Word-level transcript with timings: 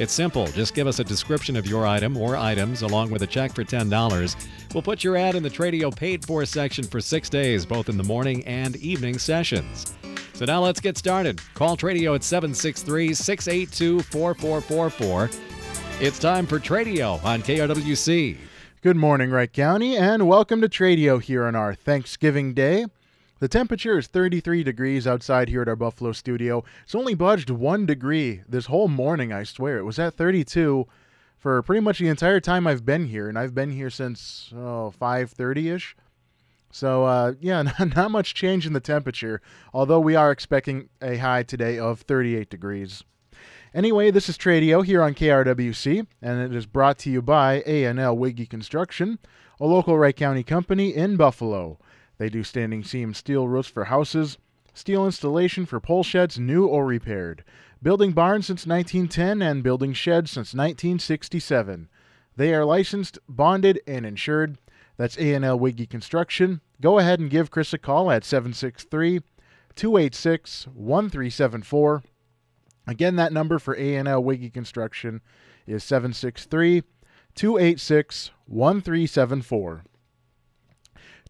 It's 0.00 0.14
simple. 0.14 0.46
Just 0.46 0.74
give 0.74 0.86
us 0.86 0.98
a 0.98 1.04
description 1.04 1.56
of 1.56 1.66
your 1.66 1.86
item 1.86 2.16
or 2.16 2.34
items 2.34 2.80
along 2.80 3.10
with 3.10 3.20
a 3.20 3.26
check 3.26 3.54
for 3.54 3.64
$10. 3.64 4.46
We'll 4.72 4.82
put 4.82 5.04
your 5.04 5.14
ad 5.14 5.34
in 5.34 5.42
the 5.42 5.50
Tradio 5.50 5.94
paid 5.94 6.24
for 6.24 6.42
section 6.46 6.84
for 6.84 7.02
six 7.02 7.28
days, 7.28 7.66
both 7.66 7.90
in 7.90 7.98
the 7.98 8.02
morning 8.02 8.42
and 8.46 8.76
evening 8.76 9.18
sessions. 9.18 9.92
So 10.32 10.46
now 10.46 10.62
let's 10.62 10.80
get 10.80 10.96
started. 10.96 11.38
Call 11.52 11.76
Tradio 11.76 12.14
at 12.14 12.24
763 12.24 13.12
682 13.12 14.00
4444. 14.04 15.30
It's 16.00 16.18
time 16.18 16.46
for 16.46 16.58
Tradio 16.58 17.22
on 17.22 17.42
KRWC. 17.42 18.38
Good 18.80 18.96
morning, 18.96 19.30
Wright 19.30 19.52
County, 19.52 19.98
and 19.98 20.26
welcome 20.26 20.62
to 20.62 20.68
Tradio 20.70 21.20
here 21.20 21.44
on 21.44 21.54
our 21.54 21.74
Thanksgiving 21.74 22.54
Day. 22.54 22.86
The 23.40 23.48
temperature 23.48 23.96
is 23.96 24.06
33 24.06 24.62
degrees 24.62 25.06
outside 25.06 25.48
here 25.48 25.62
at 25.62 25.68
our 25.68 25.74
Buffalo 25.74 26.12
studio. 26.12 26.62
It's 26.84 26.94
only 26.94 27.14
budged 27.14 27.48
one 27.48 27.86
degree 27.86 28.42
this 28.46 28.66
whole 28.66 28.86
morning, 28.86 29.32
I 29.32 29.44
swear. 29.44 29.78
It 29.78 29.84
was 29.84 29.98
at 29.98 30.12
32 30.12 30.86
for 31.38 31.62
pretty 31.62 31.80
much 31.80 31.98
the 31.98 32.08
entire 32.08 32.40
time 32.40 32.66
I've 32.66 32.84
been 32.84 33.06
here, 33.06 33.30
and 33.30 33.38
I've 33.38 33.54
been 33.54 33.70
here 33.70 33.88
since 33.88 34.52
oh, 34.54 34.92
5:30ish. 35.00 35.94
So 36.70 37.06
uh, 37.06 37.32
yeah, 37.40 37.62
not, 37.78 37.96
not 37.96 38.10
much 38.10 38.34
change 38.34 38.66
in 38.66 38.74
the 38.74 38.80
temperature, 38.80 39.40
although 39.72 40.00
we 40.00 40.14
are 40.14 40.30
expecting 40.30 40.90
a 41.00 41.16
high 41.16 41.42
today 41.42 41.78
of 41.78 42.02
38 42.02 42.50
degrees. 42.50 43.04
Anyway, 43.72 44.10
this 44.10 44.28
is 44.28 44.36
Tradio 44.36 44.84
here 44.84 45.02
on 45.02 45.14
KRWC, 45.14 46.06
and 46.20 46.40
it 46.42 46.54
is 46.54 46.66
brought 46.66 46.98
to 46.98 47.10
you 47.10 47.22
by 47.22 47.62
A&L 47.64 48.18
Wiggy 48.18 48.44
Construction, 48.44 49.18
a 49.58 49.64
local 49.64 49.96
Wright 49.96 50.14
County 50.14 50.42
company 50.42 50.94
in 50.94 51.16
Buffalo. 51.16 51.78
They 52.20 52.28
do 52.28 52.44
standing 52.44 52.84
seam 52.84 53.14
steel 53.14 53.48
roofs 53.48 53.70
for 53.70 53.86
houses, 53.86 54.36
steel 54.74 55.06
installation 55.06 55.64
for 55.64 55.80
pole 55.80 56.02
sheds, 56.02 56.38
new 56.38 56.66
or 56.66 56.84
repaired, 56.84 57.42
building 57.82 58.12
barns 58.12 58.46
since 58.46 58.66
1910, 58.66 59.40
and 59.40 59.62
building 59.62 59.94
sheds 59.94 60.30
since 60.30 60.52
1967. 60.52 61.88
They 62.36 62.52
are 62.52 62.66
licensed, 62.66 63.18
bonded, 63.26 63.80
and 63.86 64.04
insured. 64.04 64.58
That's 64.98 65.16
A&L 65.16 65.58
Wiggy 65.58 65.86
Construction. 65.86 66.60
Go 66.82 66.98
ahead 66.98 67.20
and 67.20 67.30
give 67.30 67.50
Chris 67.50 67.72
a 67.72 67.78
call 67.78 68.10
at 68.10 68.26
763 68.26 69.20
286 69.74 70.66
1374. 70.66 72.02
Again, 72.86 73.16
that 73.16 73.32
number 73.32 73.58
for 73.58 73.74
A&L 73.74 74.22
Wiggy 74.22 74.50
Construction 74.50 75.22
is 75.66 75.82
763 75.84 76.82
286 77.34 78.30
1374. 78.44 79.84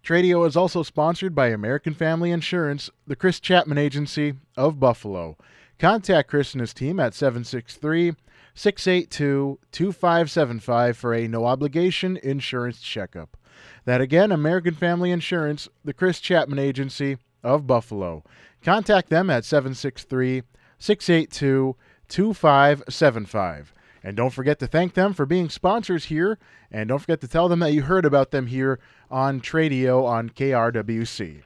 Tradio 0.03 0.47
is 0.47 0.57
also 0.57 0.83
sponsored 0.83 1.35
by 1.35 1.49
American 1.49 1.95
Family 1.95 2.31
Insurance, 2.31 2.91
the 3.07 3.17
Chris 3.17 3.39
Chapman 3.39 3.79
Agency 3.79 4.35
of 4.57 4.81
Buffalo. 4.81 5.37
Contact 5.79 6.29
Chris 6.29 6.53
and 6.53 6.61
his 6.61 6.75
team 6.75 6.99
at 6.99 7.15
763 7.15 8.15
682 8.55 9.59
2575 9.73 10.97
for 10.97 11.15
a 11.15 11.29
no 11.29 11.45
obligation 11.45 12.17
insurance 12.19 12.81
checkup. 12.81 13.37
That 13.85 14.01
again, 14.01 14.33
American 14.33 14.75
Family 14.75 15.11
Insurance, 15.11 15.69
the 15.85 15.95
Chris 15.95 16.21
Chapman 16.21 16.59
Agency 16.59 17.19
of 17.43 17.67
Buffalo. 17.67 18.25
Contact 18.63 19.11
them 19.11 19.31
at 19.31 19.45
763 19.45 20.43
682 20.79 21.77
2575. 22.09 23.75
And 24.03 24.17
don't 24.17 24.31
forget 24.31 24.59
to 24.61 24.67
thank 24.67 24.95
them 24.95 25.13
for 25.13 25.27
being 25.27 25.49
sponsors 25.49 26.07
here. 26.07 26.39
And 26.71 26.89
don't 26.89 26.99
forget 26.99 27.21
to 27.21 27.29
tell 27.29 27.49
them 27.49 27.61
that 27.61 27.73
you 27.73 27.83
heard 27.83 28.05
about 28.05 28.31
them 28.31 28.47
here 28.47 28.81
on 29.11 29.41
Tradio 29.41 30.05
on 30.05 30.31
KRWC. 30.31 31.43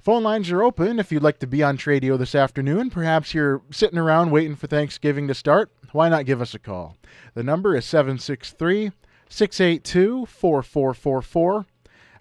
Phone 0.00 0.22
lines 0.22 0.50
are 0.50 0.62
open 0.62 0.98
if 0.98 1.12
you'd 1.12 1.22
like 1.22 1.38
to 1.40 1.46
be 1.46 1.62
on 1.62 1.76
Tradio 1.76 2.18
this 2.18 2.34
afternoon. 2.34 2.88
Perhaps 2.90 3.34
you're 3.34 3.62
sitting 3.70 3.98
around 3.98 4.30
waiting 4.30 4.56
for 4.56 4.66
Thanksgiving 4.66 5.28
to 5.28 5.34
start. 5.34 5.70
Why 5.92 6.08
not 6.08 6.26
give 6.26 6.40
us 6.40 6.54
a 6.54 6.58
call? 6.58 6.96
The 7.34 7.42
number 7.42 7.76
is 7.76 7.84
763 7.84 8.92
682 9.28 10.26
4444. 10.26 11.66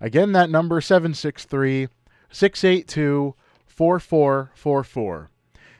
Again, 0.01 0.31
that 0.33 0.49
number 0.49 0.81
763 0.81 1.87
682 2.29 3.35
4444. 3.67 5.29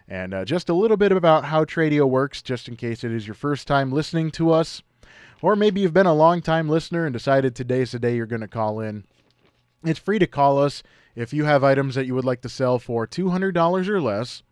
And 0.08 0.34
uh, 0.34 0.46
just 0.46 0.70
a 0.70 0.74
little 0.74 0.98
bit 0.98 1.12
about 1.12 1.46
how 1.46 1.66
Tradio 1.66 2.08
works, 2.08 2.42
just 2.42 2.68
in 2.68 2.76
case 2.76 3.04
it 3.04 3.12
is 3.12 3.28
your 3.28 3.34
first 3.34 3.68
time 3.68 3.92
listening 3.92 4.32
to 4.32 4.52
us, 4.52 4.82
or 5.42 5.56
maybe 5.56 5.82
you've 5.82 5.94
been 5.94 6.06
a 6.06 6.14
long 6.14 6.42
time 6.42 6.70
listener 6.70 7.06
and 7.06 7.14
decided 7.14 7.56
today's 7.56 7.92
the 7.92 8.00
day 8.00 8.16
you're 8.16 8.26
going 8.26 8.42
to 8.42 8.48
call 8.48 8.80
in. 8.80 9.04
It's 9.84 10.00
free 10.00 10.20
to 10.20 10.28
call 10.28 10.60
us 10.60 10.82
if 11.16 11.34
you 11.34 11.46
have 11.46 11.64
items 11.64 11.96
that 11.96 12.06
you 12.06 12.16
would 12.16 12.26
like 12.26 12.42
to 12.42 12.50
sell 12.50 12.80
for 12.80 13.06
$200 13.06 13.88
or 13.88 14.02
less. 14.02 14.44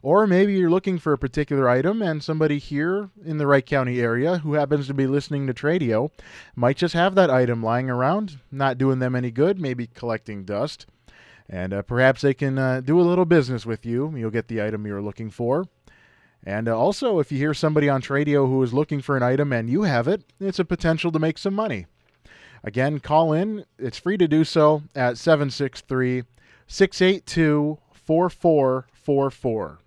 Or 0.00 0.26
maybe 0.26 0.52
you're 0.52 0.70
looking 0.70 0.98
for 0.98 1.14
a 1.14 1.18
particular 1.18 1.66
item 1.68 2.02
and 2.02 2.22
somebody 2.22 2.58
here 2.58 3.08
in 3.24 3.38
the 3.38 3.46
Wright 3.46 3.64
County 3.64 4.00
area 4.00 4.38
who 4.38 4.52
happens 4.52 4.86
to 4.86 4.94
be 4.94 5.06
listening 5.06 5.46
to 5.46 5.54
Tradio 5.54 6.10
might 6.54 6.76
just 6.76 6.92
have 6.92 7.14
that 7.14 7.30
item 7.30 7.62
lying 7.62 7.88
around, 7.88 8.38
not 8.52 8.76
doing 8.76 8.98
them 8.98 9.16
any 9.16 9.30
good, 9.30 9.58
maybe 9.58 9.86
collecting 9.86 10.44
dust. 10.44 10.86
And 11.48 11.72
uh, 11.72 11.82
perhaps 11.82 12.22
they 12.22 12.34
can 12.34 12.58
uh, 12.58 12.80
do 12.80 12.98
a 13.00 13.02
little 13.02 13.24
business 13.24 13.66
with 13.66 13.84
you. 13.84 14.14
You'll 14.16 14.30
get 14.30 14.48
the 14.48 14.62
item 14.62 14.86
you're 14.86 15.02
looking 15.02 15.30
for. 15.30 15.66
And 16.44 16.68
uh, 16.68 16.78
also, 16.78 17.18
if 17.18 17.32
you 17.32 17.38
hear 17.38 17.54
somebody 17.54 17.88
on 17.88 18.02
Tradio 18.02 18.46
who 18.46 18.62
is 18.62 18.74
looking 18.74 19.00
for 19.00 19.16
an 19.16 19.22
item 19.22 19.52
and 19.52 19.68
you 19.68 19.82
have 19.82 20.08
it, 20.08 20.24
it's 20.40 20.58
a 20.58 20.64
potential 20.64 21.10
to 21.12 21.18
make 21.18 21.38
some 21.38 21.54
money. 21.54 21.86
Again, 22.62 22.98
call 22.98 23.32
in. 23.32 23.64
It's 23.78 23.98
free 23.98 24.16
to 24.16 24.28
do 24.28 24.44
so 24.44 24.82
at 24.94 25.18
763 25.18 26.24
682 26.66 27.78
4444. 27.92 29.78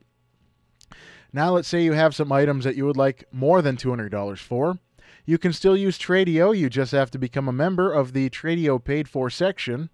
Now, 1.33 1.51
let's 1.51 1.67
say 1.67 1.83
you 1.83 1.93
have 1.93 2.15
some 2.15 2.31
items 2.31 2.63
that 2.63 2.75
you 2.75 2.85
would 2.85 2.97
like 2.97 3.25
more 3.31 3.61
than 3.61 3.77
$200 3.77 4.37
for. 4.39 4.79
You 5.25 5.37
can 5.37 5.53
still 5.53 5.75
use 5.75 5.99
Tradio. 5.99 6.57
You 6.57 6.69
just 6.69 6.93
have 6.93 7.11
to 7.11 7.19
become 7.19 7.47
a 7.47 7.53
member 7.53 7.91
of 7.91 8.13
the 8.13 8.29
Tradio 8.29 8.83
paid 8.83 9.09
for 9.09 9.29
section. 9.29 9.89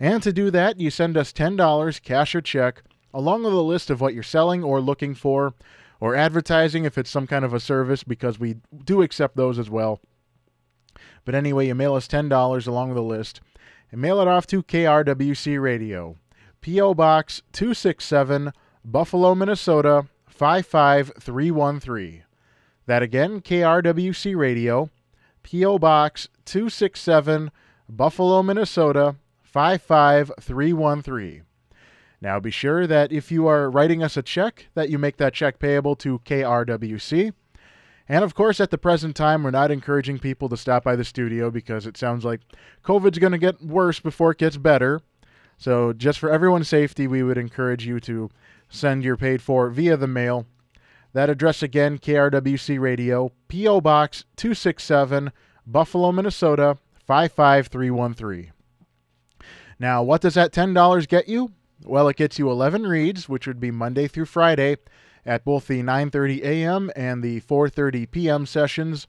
And 0.00 0.22
to 0.22 0.32
do 0.32 0.50
that, 0.50 0.80
you 0.80 0.90
send 0.90 1.16
us 1.16 1.32
$10, 1.32 2.02
cash 2.02 2.34
or 2.34 2.40
check, 2.40 2.82
along 3.14 3.44
with 3.44 3.52
a 3.52 3.60
list 3.60 3.90
of 3.90 4.00
what 4.00 4.14
you're 4.14 4.22
selling 4.22 4.64
or 4.64 4.80
looking 4.80 5.14
for, 5.14 5.54
or 6.00 6.16
advertising 6.16 6.84
if 6.84 6.98
it's 6.98 7.10
some 7.10 7.26
kind 7.26 7.44
of 7.44 7.54
a 7.54 7.60
service, 7.60 8.02
because 8.02 8.40
we 8.40 8.56
do 8.84 9.02
accept 9.02 9.36
those 9.36 9.58
as 9.58 9.70
well. 9.70 10.00
But 11.24 11.34
anyway, 11.34 11.68
you 11.68 11.74
mail 11.74 11.94
us 11.94 12.08
$10 12.08 12.66
along 12.66 12.88
with 12.88 12.98
a 12.98 13.02
list 13.02 13.40
and 13.90 14.00
mail 14.00 14.20
it 14.20 14.26
off 14.28 14.46
to 14.48 14.62
KRWC 14.62 15.60
Radio, 15.60 16.16
P.O. 16.60 16.94
Box 16.94 17.42
267, 17.52 18.52
Buffalo, 18.84 19.34
Minnesota 19.34 20.06
55313. 20.26 22.24
That 22.86 23.02
again, 23.02 23.40
KRWC 23.40 24.36
Radio, 24.36 24.90
P.O. 25.42 25.78
Box 25.78 26.28
267, 26.46 27.52
Buffalo, 27.88 28.42
Minnesota 28.42 29.16
55313. 29.52 31.42
Now 32.20 32.40
be 32.40 32.50
sure 32.50 32.86
that 32.86 33.12
if 33.12 33.30
you 33.30 33.46
are 33.46 33.70
writing 33.70 34.02
us 34.02 34.16
a 34.16 34.22
check, 34.22 34.68
that 34.74 34.88
you 34.88 34.98
make 34.98 35.16
that 35.18 35.34
check 35.34 35.58
payable 35.58 35.96
to 35.96 36.20
KRWC. 36.20 37.32
And 38.08 38.24
of 38.24 38.34
course, 38.34 38.60
at 38.60 38.70
the 38.70 38.78
present 38.78 39.14
time, 39.16 39.42
we're 39.42 39.50
not 39.50 39.70
encouraging 39.70 40.18
people 40.18 40.48
to 40.48 40.56
stop 40.56 40.84
by 40.84 40.96
the 40.96 41.04
studio 41.04 41.50
because 41.50 41.86
it 41.86 41.96
sounds 41.96 42.24
like 42.24 42.40
COVID's 42.84 43.18
going 43.18 43.32
to 43.32 43.38
get 43.38 43.62
worse 43.62 44.00
before 44.00 44.32
it 44.32 44.38
gets 44.38 44.56
better. 44.56 45.00
So, 45.58 45.92
just 45.92 46.18
for 46.18 46.30
everyone's 46.30 46.68
safety, 46.68 47.06
we 47.06 47.22
would 47.22 47.38
encourage 47.38 47.86
you 47.86 48.00
to 48.00 48.30
send 48.68 49.04
your 49.04 49.16
paid 49.16 49.42
for 49.42 49.70
via 49.70 49.96
the 49.96 50.06
mail. 50.06 50.46
That 51.12 51.30
address 51.30 51.62
again, 51.62 51.98
KRWC 51.98 52.80
Radio, 52.80 53.32
P.O. 53.48 53.80
Box 53.80 54.24
267, 54.36 55.30
Buffalo, 55.66 56.10
Minnesota 56.10 56.78
55313. 57.06 58.51
Now, 59.82 60.00
what 60.04 60.20
does 60.20 60.34
that 60.34 60.52
$10 60.52 61.08
get 61.08 61.28
you? 61.28 61.50
Well, 61.84 62.06
it 62.06 62.16
gets 62.16 62.38
you 62.38 62.48
11 62.48 62.84
reads, 62.84 63.28
which 63.28 63.48
would 63.48 63.58
be 63.58 63.72
Monday 63.72 64.06
through 64.06 64.26
Friday 64.26 64.76
at 65.26 65.44
both 65.44 65.66
the 65.66 65.82
9:30 65.82 66.40
a.m. 66.44 66.92
and 66.94 67.20
the 67.20 67.40
4:30 67.40 68.08
p.m. 68.08 68.46
sessions, 68.46 69.08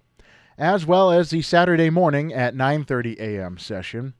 as 0.57 0.83
well 0.83 1.11
as 1.11 1.29
the 1.29 1.43
Saturday 1.43 1.91
morning 1.91 2.33
at 2.33 2.55
9:30 2.55 3.19
a.m. 3.19 3.59
session. 3.59 4.15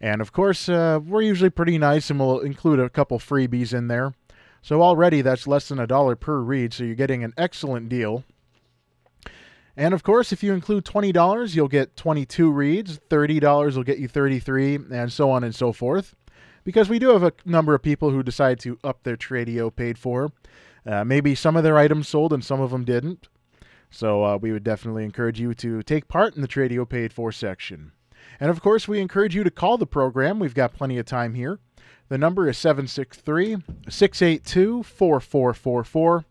And 0.00 0.20
of 0.20 0.32
course, 0.32 0.68
uh, 0.68 0.98
we're 1.00 1.22
usually 1.22 1.50
pretty 1.50 1.78
nice 1.78 2.10
and 2.10 2.18
we'll 2.18 2.40
include 2.40 2.80
a 2.80 2.90
couple 2.90 3.20
freebies 3.20 3.72
in 3.72 3.86
there. 3.86 4.14
So 4.62 4.82
already 4.82 5.22
that's 5.22 5.46
less 5.46 5.68
than 5.68 5.78
a 5.78 5.86
dollar 5.86 6.16
per 6.16 6.40
read, 6.40 6.74
so 6.74 6.82
you're 6.82 6.96
getting 6.96 7.22
an 7.22 7.34
excellent 7.36 7.88
deal. 7.88 8.24
And 9.76 9.94
of 9.94 10.02
course, 10.02 10.32
if 10.32 10.42
you 10.42 10.52
include 10.52 10.84
$20, 10.84 11.54
you'll 11.54 11.68
get 11.68 11.96
22 11.96 12.50
reads, 12.50 13.00
$30 13.08 13.76
will 13.76 13.82
get 13.82 13.98
you 13.98 14.08
33, 14.08 14.74
and 14.90 15.12
so 15.12 15.30
on 15.30 15.44
and 15.44 15.54
so 15.54 15.72
forth. 15.72 16.14
Because 16.64 16.88
we 16.88 16.98
do 16.98 17.10
have 17.10 17.22
a 17.22 17.32
number 17.44 17.74
of 17.74 17.82
people 17.82 18.10
who 18.10 18.22
decide 18.22 18.60
to 18.60 18.78
up 18.84 19.02
their 19.02 19.16
Tradio 19.16 19.74
paid 19.74 19.98
for. 19.98 20.30
Uh, 20.86 21.04
maybe 21.04 21.34
some 21.34 21.56
of 21.56 21.64
their 21.64 21.78
items 21.78 22.08
sold 22.08 22.32
and 22.32 22.44
some 22.44 22.60
of 22.60 22.70
them 22.70 22.84
didn't. 22.84 23.28
So 23.90 24.24
uh, 24.24 24.36
we 24.36 24.52
would 24.52 24.64
definitely 24.64 25.04
encourage 25.04 25.40
you 25.40 25.54
to 25.54 25.82
take 25.82 26.08
part 26.08 26.34
in 26.34 26.42
the 26.42 26.48
Tradio 26.48 26.88
paid 26.88 27.12
for 27.12 27.32
section. 27.32 27.92
And 28.40 28.50
of 28.50 28.62
course, 28.62 28.88
we 28.88 29.00
encourage 29.00 29.34
you 29.34 29.44
to 29.44 29.50
call 29.50 29.76
the 29.76 29.86
program. 29.86 30.38
We've 30.38 30.54
got 30.54 30.74
plenty 30.74 30.98
of 30.98 31.06
time 31.06 31.34
here. 31.34 31.58
The 32.08 32.18
number 32.18 32.48
is 32.48 32.58
763 32.58 33.58
682 33.88 34.82
4444. 34.82 36.24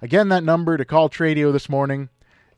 Again, 0.00 0.28
that 0.28 0.44
number 0.44 0.76
to 0.76 0.84
call 0.84 1.08
Tradio 1.08 1.52
this 1.52 1.68
morning 1.68 2.08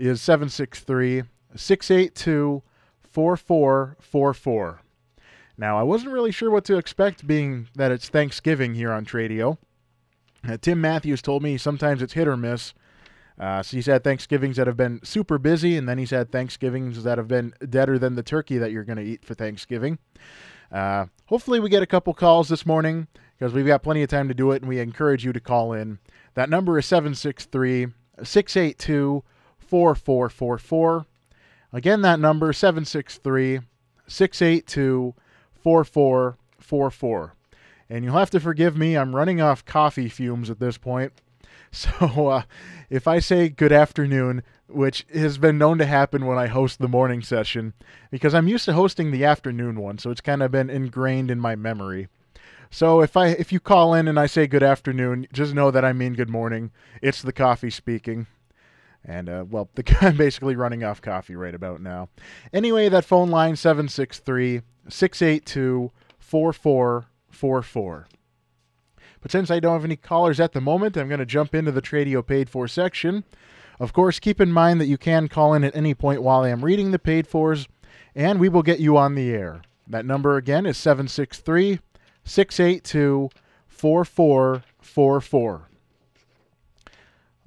is 0.00 0.20
763 0.22 1.24
682 1.54 2.62
4444. 3.02 4.80
Now, 5.58 5.78
I 5.78 5.82
wasn't 5.82 6.12
really 6.12 6.32
sure 6.32 6.50
what 6.50 6.64
to 6.64 6.78
expect 6.78 7.26
being 7.26 7.68
that 7.74 7.92
it's 7.92 8.08
Thanksgiving 8.08 8.74
here 8.74 8.90
on 8.90 9.04
Tradio. 9.04 9.58
Uh, 10.48 10.56
Tim 10.58 10.80
Matthews 10.80 11.20
told 11.20 11.42
me 11.42 11.58
sometimes 11.58 12.00
it's 12.00 12.14
hit 12.14 12.26
or 12.26 12.36
miss. 12.36 12.72
Uh, 13.38 13.62
so 13.62 13.76
he's 13.76 13.86
had 13.86 14.02
Thanksgivings 14.02 14.56
that 14.56 14.66
have 14.66 14.76
been 14.76 15.00
super 15.02 15.38
busy, 15.38 15.76
and 15.76 15.88
then 15.88 15.98
he's 15.98 16.10
had 16.10 16.32
Thanksgivings 16.32 17.02
that 17.04 17.18
have 17.18 17.28
been 17.28 17.54
deader 17.68 17.98
than 17.98 18.14
the 18.14 18.22
turkey 18.22 18.58
that 18.58 18.70
you're 18.70 18.84
going 18.84 18.98
to 18.98 19.04
eat 19.04 19.24
for 19.24 19.34
Thanksgiving. 19.34 19.98
Uh, 20.72 21.06
hopefully, 21.26 21.60
we 21.60 21.68
get 21.68 21.82
a 21.82 21.86
couple 21.86 22.14
calls 22.14 22.48
this 22.48 22.64
morning 22.64 23.06
because 23.38 23.52
we've 23.52 23.66
got 23.66 23.82
plenty 23.82 24.02
of 24.02 24.08
time 24.08 24.28
to 24.28 24.34
do 24.34 24.52
it, 24.52 24.62
and 24.62 24.68
we 24.68 24.78
encourage 24.78 25.24
you 25.24 25.32
to 25.32 25.40
call 25.40 25.72
in. 25.72 25.98
That 26.34 26.48
number 26.48 26.78
is 26.78 26.86
763 26.86 27.88
682 28.22 29.24
4444. 29.70 31.06
Again, 31.72 32.02
that 32.02 32.18
number 32.18 32.52
763 32.52 33.60
682 34.08 35.14
4444. 35.62 37.34
And 37.88 38.04
you'll 38.04 38.14
have 38.14 38.30
to 38.30 38.40
forgive 38.40 38.76
me, 38.76 38.96
I'm 38.96 39.14
running 39.14 39.40
off 39.40 39.64
coffee 39.64 40.08
fumes 40.08 40.50
at 40.50 40.60
this 40.60 40.76
point. 40.76 41.12
So 41.72 42.26
uh, 42.26 42.42
if 42.88 43.06
I 43.06 43.20
say 43.20 43.48
good 43.48 43.70
afternoon, 43.70 44.42
which 44.66 45.06
has 45.14 45.38
been 45.38 45.56
known 45.56 45.78
to 45.78 45.86
happen 45.86 46.26
when 46.26 46.36
I 46.36 46.48
host 46.48 46.80
the 46.80 46.88
morning 46.88 47.22
session, 47.22 47.74
because 48.10 48.34
I'm 48.34 48.48
used 48.48 48.64
to 48.64 48.72
hosting 48.72 49.12
the 49.12 49.24
afternoon 49.24 49.78
one, 49.78 49.96
so 49.98 50.10
it's 50.10 50.20
kind 50.20 50.42
of 50.42 50.50
been 50.50 50.68
ingrained 50.68 51.30
in 51.30 51.38
my 51.38 51.54
memory. 51.54 52.08
So 52.72 53.02
if 53.02 53.16
I 53.16 53.28
if 53.28 53.52
you 53.52 53.60
call 53.60 53.94
in 53.94 54.08
and 54.08 54.18
I 54.18 54.26
say 54.26 54.48
good 54.48 54.64
afternoon, 54.64 55.28
just 55.32 55.54
know 55.54 55.70
that 55.70 55.84
I 55.84 55.92
mean 55.92 56.14
good 56.14 56.28
morning. 56.28 56.72
It's 57.00 57.22
the 57.22 57.32
coffee 57.32 57.70
speaking. 57.70 58.26
And 59.04 59.28
uh, 59.28 59.44
well, 59.48 59.68
the 59.74 59.96
I'm 60.00 60.16
basically 60.16 60.56
running 60.56 60.84
off 60.84 61.00
coffee 61.00 61.36
right 61.36 61.54
about 61.54 61.80
now. 61.80 62.08
Anyway, 62.52 62.88
that 62.88 63.04
phone 63.04 63.30
line 63.30 63.56
763 63.56 64.62
682 64.88 65.90
4444. 66.18 68.08
But 69.20 69.30
since 69.30 69.50
I 69.50 69.60
don't 69.60 69.74
have 69.74 69.84
any 69.84 69.96
callers 69.96 70.40
at 70.40 70.52
the 70.52 70.60
moment, 70.60 70.96
I'm 70.96 71.08
going 71.08 71.20
to 71.20 71.26
jump 71.26 71.54
into 71.54 71.72
the 71.72 71.82
Tradio 71.82 72.26
paid 72.26 72.48
for 72.48 72.66
section. 72.66 73.24
Of 73.78 73.92
course, 73.92 74.18
keep 74.18 74.40
in 74.40 74.52
mind 74.52 74.80
that 74.80 74.86
you 74.86 74.98
can 74.98 75.28
call 75.28 75.54
in 75.54 75.64
at 75.64 75.76
any 75.76 75.94
point 75.94 76.22
while 76.22 76.42
I 76.42 76.50
am 76.50 76.64
reading 76.64 76.90
the 76.90 76.98
paid 76.98 77.26
fors, 77.26 77.66
and 78.14 78.38
we 78.38 78.48
will 78.48 78.62
get 78.62 78.80
you 78.80 78.96
on 78.96 79.14
the 79.14 79.30
air. 79.30 79.62
That 79.86 80.06
number 80.06 80.36
again 80.36 80.66
is 80.66 80.78
763 80.78 81.80
682 82.24 83.30
4444. 83.68 85.69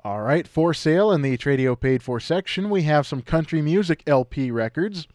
All 0.06 0.22
right, 0.22 0.46
for 0.46 0.74
sale 0.74 1.14
in 1.14 1.22
the 1.22 1.38
Tradio 1.38 1.80
paid 1.80 2.04
for 2.04 2.20
section, 2.20 2.70
we 2.70 2.84
have 2.84 3.08
some 3.08 3.22
country 3.22 3.62
music 3.62 4.04
LP 4.06 4.52
records. 4.52 5.08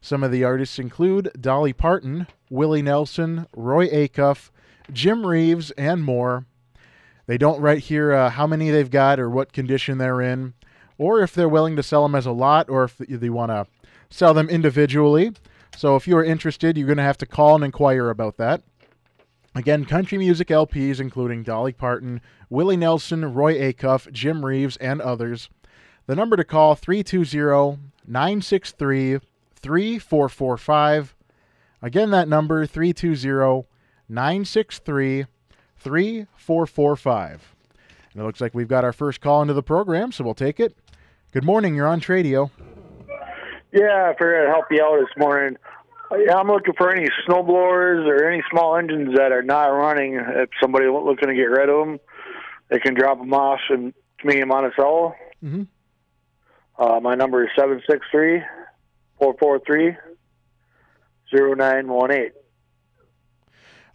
Some 0.00 0.22
of 0.22 0.30
the 0.30 0.44
artists 0.44 0.78
include 0.78 1.32
Dolly 1.40 1.72
Parton, 1.72 2.28
Willie 2.48 2.82
Nelson, 2.82 3.48
Roy 3.52 3.88
Acuff, 3.88 4.50
Jim 4.92 5.26
Reeves, 5.26 5.72
and 5.72 6.04
more. 6.04 6.46
They 7.26 7.36
don't 7.36 7.60
write 7.60 7.80
here 7.80 8.12
uh, 8.12 8.30
how 8.30 8.46
many 8.46 8.70
they've 8.70 8.88
got 8.88 9.18
or 9.18 9.28
what 9.28 9.52
condition 9.52 9.98
they're 9.98 10.20
in, 10.20 10.54
or 10.98 11.20
if 11.20 11.34
they're 11.34 11.48
willing 11.48 11.74
to 11.74 11.82
sell 11.82 12.04
them 12.04 12.14
as 12.14 12.26
a 12.26 12.30
lot 12.30 12.70
or 12.70 12.84
if 12.84 12.98
they 12.98 13.28
want 13.28 13.50
to 13.50 13.66
sell 14.08 14.34
them 14.34 14.48
individually. 14.48 15.32
So 15.76 15.96
if 15.96 16.06
you 16.06 16.16
are 16.16 16.24
interested, 16.24 16.78
you're 16.78 16.86
going 16.86 16.96
to 16.96 17.02
have 17.02 17.18
to 17.18 17.26
call 17.26 17.56
and 17.56 17.64
inquire 17.64 18.08
about 18.08 18.36
that. 18.36 18.62
Again, 19.54 19.84
country 19.84 20.18
music 20.18 20.48
LPs 20.48 20.98
including 20.98 21.42
Dolly 21.42 21.72
Parton, 21.72 22.20
Willie 22.48 22.76
Nelson, 22.76 23.34
Roy 23.34 23.54
Acuff, 23.54 24.10
Jim 24.10 24.44
Reeves, 24.44 24.76
and 24.78 25.00
others. 25.00 25.50
The 26.06 26.16
number 26.16 26.36
to 26.36 26.44
call 26.44 26.74
320 26.74 27.78
963 28.06 29.18
3445. 29.54 31.14
Again, 31.82 32.10
that 32.10 32.28
number 32.28 32.66
320 32.66 33.66
963 34.08 35.26
3445. 35.76 37.54
And 38.12 38.22
it 38.22 38.24
looks 38.24 38.40
like 38.40 38.54
we've 38.54 38.68
got 38.68 38.84
our 38.84 38.92
first 38.92 39.20
call 39.20 39.42
into 39.42 39.54
the 39.54 39.62
program, 39.62 40.12
so 40.12 40.24
we'll 40.24 40.34
take 40.34 40.60
it. 40.60 40.76
Good 41.32 41.44
morning. 41.44 41.74
You're 41.74 41.88
on 41.88 42.00
Tradio. 42.00 42.50
Yeah, 43.72 44.10
I 44.10 44.12
figured 44.12 44.46
I'd 44.46 44.52
help 44.52 44.66
you 44.70 44.82
out 44.82 44.98
this 44.98 45.16
morning. 45.16 45.56
Yeah, 46.18 46.36
I'm 46.36 46.48
looking 46.48 46.74
for 46.76 46.90
any 46.94 47.08
snowblowers 47.26 48.06
or 48.06 48.28
any 48.28 48.42
small 48.50 48.76
engines 48.76 49.16
that 49.16 49.32
are 49.32 49.42
not 49.42 49.66
running. 49.66 50.14
If 50.14 50.50
somebody 50.60 50.86
looking 50.86 51.28
to 51.28 51.34
get 51.34 51.44
rid 51.44 51.68
of 51.68 51.86
them, 51.86 52.00
they 52.68 52.78
can 52.78 52.94
drop 52.94 53.18
them 53.18 53.32
off 53.32 53.60
and 53.70 53.92
to 54.20 54.26
me 54.26 54.40
in 54.40 54.48
Monticello. 54.48 55.14
Mm-hmm. 55.44 55.62
Uh, 56.78 57.00
my 57.00 57.14
number 57.14 57.44
is 57.44 57.50
763 57.56 58.42
443 59.18 59.96
0918. 61.32 62.30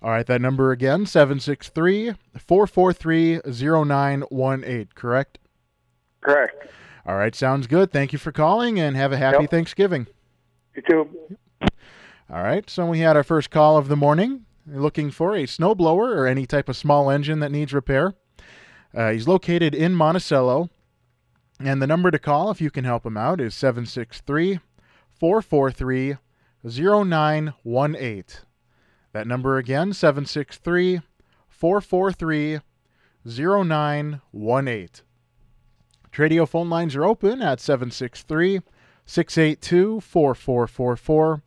All 0.02 0.12
right, 0.12 0.26
that 0.28 0.42
number 0.42 0.72
again, 0.72 1.06
763 1.06 2.14
443 2.38 3.42
0918, 3.46 4.90
correct? 4.94 5.40
Correct. 6.22 6.68
All 7.06 7.16
right, 7.16 7.34
sounds 7.34 7.68
good. 7.68 7.92
Thank 7.92 8.14
you 8.14 8.20
for 8.20 8.32
calling 8.32 8.80
and 8.80 8.96
have 8.96 9.12
a 9.12 9.18
happy 9.18 9.44
Yep. 9.44 9.52
Thanksgiving. 9.52 10.08
You 10.76 10.82
too. 10.88 11.38
All 12.30 12.44
right, 12.44 12.70
so 12.70 12.86
we 12.86 13.00
had 13.00 13.16
our 13.16 13.24
first 13.24 13.50
call 13.50 13.78
of 13.78 13.88
the 13.88 13.96
morning 13.96 14.46
looking 14.70 15.12
for 15.12 15.34
a 15.34 15.44
snowblower 15.44 16.14
or 16.14 16.28
any 16.28 16.46
type 16.46 16.68
of 16.68 16.76
small 16.76 17.10
engine 17.10 17.40
that 17.40 17.54
needs 17.54 17.74
repair. 17.74 18.16
Uh, 18.94 19.12
he's 19.12 19.30
located 19.30 19.74
in 19.74 19.96
Monticello, 19.96 20.70
and 21.58 21.82
the 21.82 21.88
number 21.88 22.12
to 22.12 22.20
call 22.20 22.52
if 22.52 22.60
you 22.60 22.70
can 22.70 22.84
help 22.84 23.06
him 23.06 23.16
out 23.16 23.40
is 23.40 23.56
763 23.56 24.60
443 25.10 26.18
0918. 26.66 28.24
That 29.14 29.26
number 29.26 29.58
again, 29.58 29.94
763 29.94 31.00
443 31.48 32.60
0918. 33.26 34.90
Tradio 36.12 36.46
phone 36.46 36.70
lines 36.70 36.94
are 36.94 37.06
open 37.06 37.42
at 37.42 37.62
763 37.62 38.60
682 39.06 40.02
4444. 40.02 41.42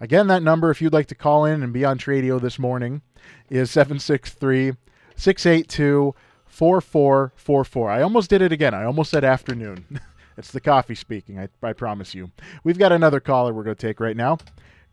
Again, 0.00 0.26
that 0.26 0.42
number, 0.42 0.70
if 0.70 0.82
you'd 0.82 0.92
like 0.92 1.06
to 1.08 1.14
call 1.14 1.44
in 1.44 1.62
and 1.62 1.72
be 1.72 1.84
on 1.84 1.98
Tradio 1.98 2.40
this 2.40 2.58
morning, 2.58 3.02
is 3.48 3.70
763 3.70 4.72
682 5.16 6.14
4444. 6.46 7.90
I 7.90 8.02
almost 8.02 8.30
did 8.30 8.42
it 8.42 8.52
again. 8.52 8.74
I 8.74 8.84
almost 8.84 9.10
said 9.10 9.24
afternoon. 9.24 10.00
it's 10.36 10.50
the 10.50 10.60
coffee 10.60 10.94
speaking, 10.94 11.38
I, 11.38 11.48
I 11.62 11.72
promise 11.72 12.14
you. 12.14 12.30
We've 12.62 12.78
got 12.78 12.92
another 12.92 13.20
caller 13.20 13.52
we're 13.52 13.64
going 13.64 13.76
to 13.76 13.86
take 13.86 14.00
right 14.00 14.16
now. 14.16 14.38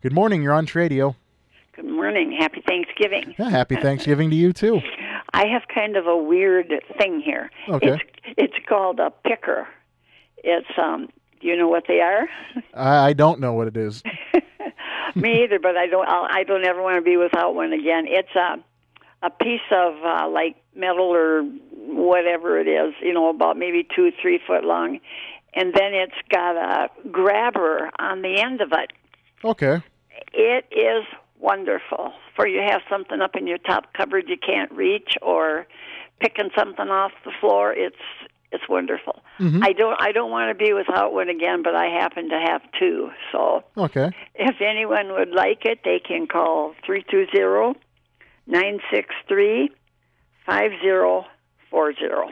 Good 0.00 0.12
morning. 0.12 0.42
You're 0.42 0.54
on 0.54 0.66
Tradio. 0.66 1.16
Good 1.74 1.86
morning. 1.86 2.36
Happy 2.38 2.62
Thanksgiving. 2.66 3.34
Yeah, 3.38 3.50
happy 3.50 3.76
Thanksgiving 3.76 4.30
to 4.30 4.36
you, 4.36 4.52
too. 4.52 4.80
I 5.32 5.46
have 5.46 5.62
kind 5.74 5.96
of 5.96 6.06
a 6.06 6.16
weird 6.16 6.72
thing 6.98 7.20
here. 7.20 7.50
Okay. 7.68 7.92
It's 7.92 8.02
it's 8.36 8.66
called 8.68 9.00
a 9.00 9.10
picker. 9.26 9.66
It's 10.38 10.68
um 10.76 11.08
do 11.40 11.48
you 11.48 11.56
know 11.56 11.68
what 11.68 11.84
they 11.88 12.00
are? 12.00 12.28
I, 12.74 13.08
I 13.08 13.12
don't 13.14 13.40
know 13.40 13.52
what 13.52 13.66
it 13.66 13.76
is. 13.76 14.02
Me 15.20 15.44
either, 15.44 15.58
but 15.58 15.76
I 15.76 15.86
don't 15.86 16.08
I'll, 16.08 16.26
I 16.30 16.44
don't 16.44 16.64
ever 16.64 16.82
want 16.82 16.96
to 16.96 17.02
be 17.02 17.16
without 17.16 17.54
one 17.54 17.72
again. 17.72 18.06
It's 18.06 18.34
a 18.34 18.62
a 19.24 19.30
piece 19.30 19.60
of 19.70 19.94
uh, 20.04 20.28
like 20.28 20.56
metal 20.74 21.14
or 21.14 21.42
whatever 21.72 22.58
it 22.58 22.66
is, 22.66 22.94
you 23.00 23.12
know, 23.12 23.28
about 23.28 23.56
maybe 23.56 23.86
two, 23.94 24.10
three 24.20 24.40
foot 24.46 24.64
long, 24.64 25.00
and 25.54 25.72
then 25.74 25.94
it's 25.94 26.14
got 26.30 26.56
a 26.56 26.88
grabber 27.10 27.90
on 27.98 28.22
the 28.22 28.40
end 28.40 28.60
of 28.60 28.72
it. 28.72 28.92
Okay. 29.44 29.82
It 30.32 30.64
is 30.70 31.04
wonderful 31.38 32.12
for 32.34 32.46
you 32.46 32.62
have 32.66 32.80
something 32.88 33.20
up 33.20 33.36
in 33.36 33.46
your 33.46 33.58
top 33.58 33.92
cupboard 33.92 34.24
you 34.28 34.36
can't 34.36 34.70
reach 34.72 35.14
or 35.20 35.66
picking 36.20 36.50
something 36.56 36.88
off 36.88 37.12
the 37.24 37.32
floor. 37.40 37.72
It's 37.72 37.96
it's 38.52 38.68
wonderful. 38.68 39.22
Mhm. 39.38 39.64
I 39.64 39.72
don't 39.72 39.96
I 40.00 40.12
don't 40.12 40.30
want 40.30 40.56
to 40.56 40.64
be 40.64 40.72
without 40.72 41.12
one 41.12 41.28
again, 41.28 41.62
but 41.62 41.74
I 41.74 41.86
happen 41.86 42.28
to 42.28 42.38
have 42.38 42.62
two. 42.78 43.10
So 43.32 43.64
Okay. 43.76 44.10
if 44.34 44.60
anyone 44.60 45.12
would 45.12 45.30
like 45.30 45.64
it, 45.64 45.80
they 45.84 45.98
can 45.98 46.26
call 46.26 46.74
three 46.84 47.04
two 47.10 47.26
zero 47.34 47.74
nine 48.46 48.80
six 48.90 49.14
three 49.28 49.70
five 50.46 50.72
zero 50.82 51.24
four 51.70 51.92
zero. 51.94 52.30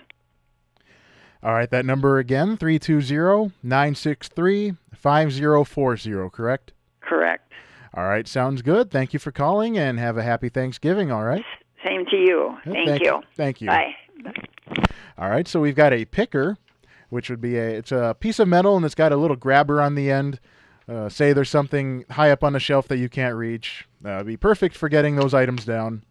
All 1.43 1.55
right, 1.55 1.71
that 1.71 1.87
number 1.87 2.19
again, 2.19 2.59
320 2.59 3.53
963 3.63 4.75
5040, 4.95 6.29
correct? 6.31 6.73
Correct. 7.01 7.51
All 7.95 8.05
right, 8.07 8.29
sounds 8.29 8.61
good. 8.61 8.91
Thank 8.91 9.15
you 9.15 9.19
for 9.19 9.33
calling 9.33 9.79
and 9.79 9.99
have 9.99 10.19
a 10.19 10.23
happy 10.23 10.51
Thanksgiving, 10.51 11.11
all 11.11 11.25
right? 11.25 11.43
Same 11.87 12.05
to 12.11 12.17
you. 12.17 12.59
Thank, 12.65 12.89
thank 12.89 13.03
you. 13.03 13.23
Thank 13.37 13.61
you. 13.63 13.69
Bye. 13.69 13.95
All 15.19 15.29
right, 15.29 15.47
so 15.47 15.61
we've 15.61 15.75
got 15.75 15.93
a 15.93 16.07
picker, 16.07 16.57
which 17.11 17.29
would 17.29 17.41
be 17.41 17.57
a 17.57 17.69
it's 17.69 17.93
a 17.93 18.17
piece 18.19 18.39
of 18.39 18.49
metal 18.49 18.77
and 18.77 18.87
it's 18.87 18.95
got 18.95 19.13
a 19.13 19.17
little 19.17 19.37
grabber 19.37 19.81
on 19.81 19.95
the 19.95 20.11
end. 20.11 20.41
Uh, 20.89 21.09
say 21.09 21.33
there's 21.33 21.51
something 21.51 22.05
high 22.11 22.31
up 22.31 22.43
on 22.43 22.53
the 22.53 22.61
shelf 22.61 22.89
that 22.89 22.99
you 22.99 23.09
can't 23.09 23.37
reach. 23.37 23.87
Uh, 24.05 24.25
be 24.25 24.37
perfect 24.37 24.77
for 24.77 24.89
getting 24.89 25.17
those 25.17 25.35
items 25.35 25.65
down. 25.65 26.03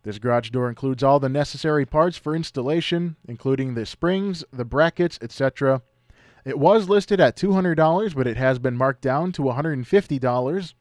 This 0.03 0.19
garage 0.19 0.49
door 0.49 0.67
includes 0.67 1.03
all 1.03 1.21
the 1.21 1.29
necessary 1.29 1.85
parts 1.85 2.17
for 2.17 2.35
installation, 2.35 3.15
including 3.25 3.73
the 3.73 3.85
springs, 3.85 4.43
the 4.51 4.65
brackets, 4.65 5.17
etc. 5.21 5.81
It 6.43 6.59
was 6.59 6.89
listed 6.89 7.21
at 7.21 7.37
$200, 7.37 8.13
but 8.13 8.27
it 8.27 8.35
has 8.35 8.59
been 8.59 8.75
marked 8.75 9.01
down 9.01 9.31
to 9.33 9.43
$150. 9.43 10.73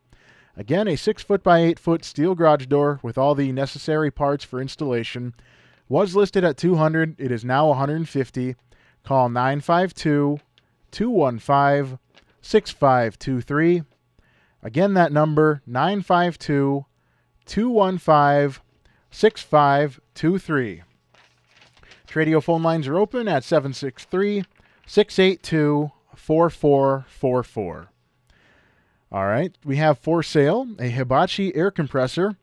Again, 0.57 0.89
a 0.89 0.97
6 0.97 1.23
foot 1.23 1.45
by 1.45 1.61
8 1.61 1.79
foot 1.79 2.05
steel 2.05 2.35
garage 2.35 2.67
door 2.67 2.99
with 3.05 3.17
all 3.17 3.37
the 3.37 3.53
necessary 3.53 4.11
parts 4.11 4.45
for 4.45 4.61
installation 4.61 5.35
was 5.89 6.17
listed 6.17 6.43
at 6.43 6.57
200. 6.57 7.21
It 7.21 7.31
is 7.31 7.45
now 7.45 7.69
150. 7.69 8.57
Call 9.05 9.29
952 9.29 10.41
215 10.91 11.99
6523. 12.43 13.83
Again, 14.63 14.95
that 14.95 15.13
number 15.13 15.63
952 15.67 16.85
215 17.47 18.63
6523. 19.11 20.83
Tradio 22.07 22.43
phone 22.43 22.63
lines 22.63 22.87
are 22.87 22.99
open 22.99 23.27
at 23.27 23.45
763 23.45 24.45
682 24.87 25.91
4444. 26.15 27.89
All 29.11 29.27
right, 29.27 29.57
we 29.65 29.77
have 29.77 29.99
for 29.99 30.23
sale 30.23 30.67
a 30.79 30.89
Hibachi 30.89 31.55
air 31.55 31.71
compressor. 31.71 32.37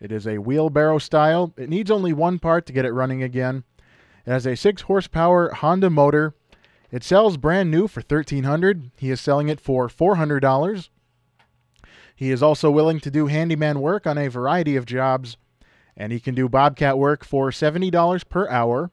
It 0.00 0.12
is 0.12 0.26
a 0.26 0.38
wheelbarrow 0.38 0.98
style. 0.98 1.52
It 1.56 1.68
needs 1.68 1.90
only 1.90 2.12
one 2.12 2.38
part 2.38 2.66
to 2.66 2.72
get 2.72 2.84
it 2.84 2.92
running 2.92 3.22
again. 3.22 3.64
It 4.26 4.30
has 4.30 4.46
a 4.46 4.56
6 4.56 4.82
horsepower 4.82 5.52
Honda 5.54 5.90
motor. 5.90 6.34
It 6.94 7.02
sells 7.02 7.36
brand 7.36 7.72
new 7.72 7.88
for 7.88 8.02
1,300. 8.02 8.92
He 8.96 9.10
is 9.10 9.20
selling 9.20 9.48
it 9.48 9.58
for 9.58 9.88
$400. 9.88 10.88
He 12.14 12.30
is 12.30 12.40
also 12.40 12.70
willing 12.70 13.00
to 13.00 13.10
do 13.10 13.26
handyman 13.26 13.80
work 13.80 14.06
on 14.06 14.16
a 14.16 14.28
variety 14.28 14.76
of 14.76 14.86
jobs, 14.86 15.36
and 15.96 16.12
he 16.12 16.20
can 16.20 16.36
do 16.36 16.48
bobcat 16.48 16.96
work 16.96 17.24
for 17.24 17.50
$70 17.50 18.28
per 18.28 18.48
hour. 18.48 18.92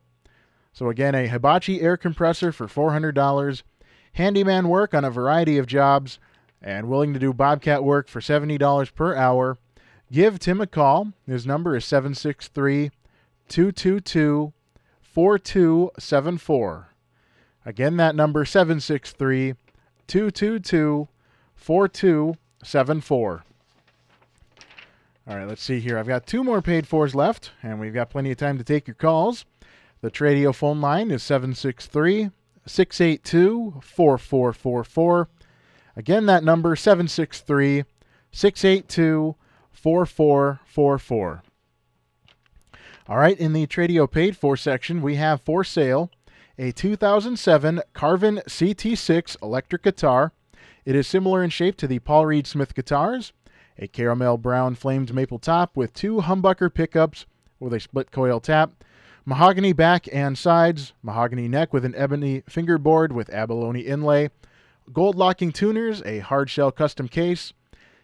So 0.74 0.90
again, 0.90 1.14
a 1.14 1.28
Hibachi 1.28 1.80
air 1.80 1.96
compressor 1.96 2.52
for 2.52 2.66
$400, 2.66 3.62
handyman 4.14 4.68
work 4.68 4.96
on 4.96 5.06
a 5.06 5.12
variety 5.12 5.60
of 5.60 5.68
jobs, 5.68 6.18
and 6.60 6.90
willing 6.90 7.14
to 7.14 7.20
do 7.20 7.36
bobcat 7.36 7.84
work 7.84 8.08
for 8.08 8.20
$70 8.20 8.96
per 8.96 9.16
hour. 9.16 9.60
Give 10.12 10.40
Tim 10.40 10.60
a 10.60 10.66
call. 10.66 11.14
His 11.28 11.46
number 11.46 11.76
is 11.76 11.86
763 11.86 12.90
222 13.48 14.54
4274. 15.04 16.91
Again, 17.66 17.98
that 17.98 18.16
number 18.16 18.44
763 18.44 19.56
222 20.08 21.08
4274. 21.56 23.44
All 25.28 25.38
right, 25.38 25.48
let's 25.48 25.62
see 25.62 25.80
here. 25.80 25.98
I've 26.00 26.08
got 26.08 26.26
two 26.26 26.44
more 26.44 26.62
paid 26.62 26.88
fours 26.88 27.14
left, 27.14 27.52
and 27.62 27.80
we've 27.80 27.94
got 27.94 28.10
plenty 28.10 28.32
of 28.32 28.38
time 28.38 28.58
to 28.58 28.64
take 28.64 28.88
your 28.88 28.96
calls. 28.96 29.46
The 30.02 30.10
Tradio 30.10 30.54
phone 30.54 30.82
line 30.82 31.12
is 31.12 31.22
763 31.22 32.32
682 32.66 33.82
4444. 33.84 35.30
Again, 35.96 36.26
that 36.26 36.44
number 36.44 36.76
763 36.76 37.84
682 38.32 39.36
4444. 39.72 41.44
All 43.08 43.18
right, 43.18 43.38
in 43.38 43.54
the 43.54 43.68
Tradio 43.68 44.10
paid 44.10 44.36
for 44.36 44.58
section, 44.58 45.02
we 45.02 45.16
have 45.16 45.42
for 45.42 45.64
sale 45.64 46.10
a 46.58 46.72
2007 46.72 47.82
Carvin 47.94 48.42
CT6 48.48 49.42
electric 49.42 49.84
guitar. 49.84 50.34
It 50.86 50.96
is 50.96 51.08
similar 51.08 51.44
in 51.44 51.50
shape 51.50 51.78
to 51.78 51.88
the 51.88 52.00
Paul 52.00 52.26
Reed 52.26 52.48
Smith 52.48 52.74
guitars, 52.74 53.34
a 53.78 53.88
caramel 53.88 54.38
brown 54.38 54.76
flamed 54.76 55.14
maple 55.14 55.40
top 55.40 55.78
with 55.78 55.94
two 55.94 56.18
humbucker 56.18 56.74
pickups 56.74 57.26
with 57.60 57.74
a 57.74 57.80
split 57.80 58.12
coil 58.12 58.40
tap, 58.40 58.84
mahogany 59.26 59.74
back 59.74 60.08
and 60.12 60.38
sides, 60.38 60.94
mahogany 61.02 61.48
neck 61.48 61.72
with 61.72 61.86
an 61.86 61.96
ebony 61.96 62.44
fingerboard 62.50 63.12
with 63.12 63.30
abalone 63.30 63.82
inlay, 63.82 64.30
gold 64.92 65.16
locking 65.16 65.52
tuners, 65.52 66.02
a 66.06 66.20
hard 66.20 66.50
shell 66.50 66.72
custom 66.72 67.08
case. 67.08 67.54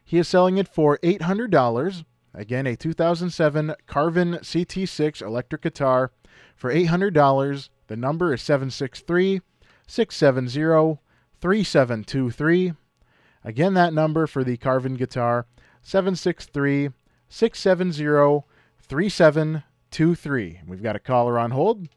He 0.03 0.17
is 0.17 0.27
selling 0.27 0.57
it 0.57 0.67
for 0.67 0.99
$800. 0.99 2.05
Again, 2.33 2.67
a 2.67 2.75
2007 2.75 3.73
Carvin 3.87 4.33
CT6 4.35 5.21
electric 5.21 5.63
guitar 5.63 6.11
for 6.56 6.74
$800. 6.74 7.70
The 7.88 7.96
number 7.96 8.34
is 8.34 8.41
763 8.41 9.41
670 9.88 11.00
3723. 11.39 12.74
Again, 13.44 13.74
that 13.75 13.94
number 13.94 14.27
for 14.27 14.44
the 14.44 14.58
Carvin 14.58 14.96
guitar 14.96 15.46
763 15.82 16.89
670 17.29 18.44
3723. 18.82 20.62
We've 20.67 20.84
got 20.84 20.96
a 20.96 21.00
caller 21.00 21.39
on 21.39 21.51
hold. 21.51 21.88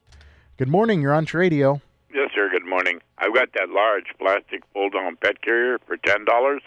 Good 0.56 0.68
morning, 0.68 1.00
you're 1.00 1.14
on 1.14 1.26
Tradio. 1.26 1.80
Yes, 2.12 2.30
sir. 2.34 2.48
Good 2.50 2.66
morning. 2.66 3.00
I've 3.18 3.34
got 3.34 3.52
that 3.54 3.70
large 3.70 4.06
plastic 4.18 4.62
fold-down 4.74 5.16
pet 5.22 5.42
carrier 5.42 5.78
for 5.86 5.96
ten 5.96 6.24
dollars, 6.24 6.60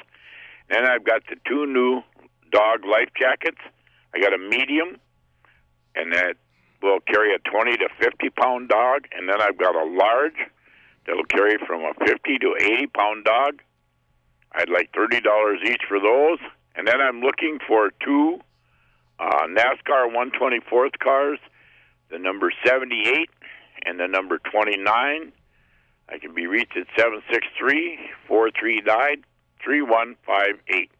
and 0.70 0.88
I've 0.88 1.03
got 1.03 1.22
the 1.30 1.36
two 1.46 1.65
new 1.65 2.01
dog 2.51 2.86
life 2.86 3.10
jackets. 3.20 3.60
I 4.15 4.20
got 4.20 4.34
a 4.34 4.38
medium, 4.38 4.98
and 5.96 6.13
that 6.13 6.36
will 6.83 6.99
carry 6.99 7.33
a 7.33 7.39
20 7.49 7.77
to 7.77 7.87
50 7.99 8.29
pound 8.31 8.69
dog, 8.69 9.07
and 9.17 9.27
then 9.27 9.41
I've 9.41 9.57
got 9.57 9.75
a 9.75 9.85
large 9.85 10.35
that'll 11.07 11.25
carry 11.25 11.57
from 11.65 11.81
a 11.81 11.93
50 12.05 12.37
to 12.39 12.55
80 12.59 12.87
pound 12.87 13.25
dog. 13.25 13.61
I'd 14.51 14.69
like 14.69 14.91
$30 14.91 15.21
each 15.65 15.81
for 15.87 15.99
those, 15.99 16.37
and 16.75 16.87
then 16.87 17.01
I'm 17.01 17.21
looking 17.21 17.57
for 17.67 17.91
two 18.03 18.39
uh, 19.19 19.47
NASCAR 19.47 20.13
124th 20.13 20.99
cars, 20.99 21.39
the 22.11 22.19
number 22.19 22.51
78 22.65 23.29
and 23.85 23.99
the 23.99 24.07
number 24.07 24.39
29. 24.51 25.31
I 26.09 26.17
can 26.17 26.33
be 26.33 26.47
reached 26.47 26.77
at 26.77 26.87
763 26.97 27.97
439 28.27 29.23
3158. 29.63 30.91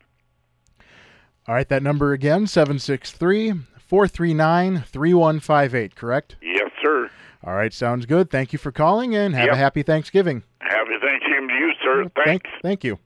All 1.46 1.56
right, 1.56 1.68
that 1.68 1.84
number 1.84 2.14
again, 2.14 2.48
763 2.48 3.54
439 3.98 4.86
3158, 4.88 5.96
correct? 5.96 6.36
Yes, 6.42 6.72
sir. 6.82 7.12
All 7.44 7.54
right, 7.54 7.72
sounds 7.72 8.08
good. 8.08 8.32
Thank 8.32 8.52
you 8.52 8.58
for 8.58 8.72
calling 8.72 9.14
and 9.16 9.36
have 9.36 9.46
Yep. 9.46 9.54
a 9.54 9.58
happy 9.58 9.84
Thanksgiving. 9.84 10.42
Happy 10.62 10.94
Thanksgiving 11.00 11.48
to 11.48 11.54
you, 11.54 11.72
sir. 11.84 12.04
Thank, 12.16 12.26
Thanks. 12.26 12.50
thank 12.64 12.84
you. 12.84 12.98